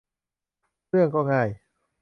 [0.89, 1.49] เรื่องก็ง่าย